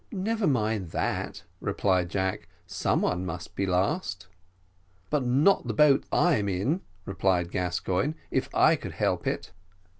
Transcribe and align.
"Never 0.11 0.47
mind 0.47 0.89
that," 0.93 1.43
replied 1.59 2.09
Jack; 2.09 2.47
"some 2.65 3.03
one 3.03 3.23
must 3.23 3.53
be 3.55 3.67
last." 3.67 4.25
"But 5.11 5.23
not 5.23 5.67
the 5.67 5.75
boat 5.75 6.05
I 6.11 6.37
am 6.37 6.49
in," 6.49 6.81
replied 7.05 7.51
Gascoigne; 7.51 8.15
"if 8.31 8.49
I 8.51 8.75
could 8.77 8.93
help 8.93 9.27
it." 9.27 9.51